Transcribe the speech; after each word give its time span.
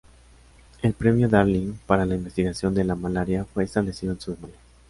El 0.81 0.93
Premio 0.93 1.29
Darling 1.29 1.73
para 1.85 2.07
la 2.07 2.15
investigación 2.15 2.73
de 2.73 2.83
la 2.83 2.95
malaria 2.95 3.45
fue 3.45 3.65
establecido 3.65 4.13
en 4.13 4.19
su 4.19 4.31
memoria. 4.31 4.57